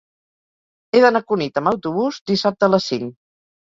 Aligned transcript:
He 0.95 1.03
d'anar 1.05 1.23
a 1.25 1.27
Cunit 1.29 1.63
amb 1.63 1.73
autobús 1.75 2.21
dissabte 2.35 2.69
a 2.69 2.75
les 2.77 2.93
cinc. 2.93 3.19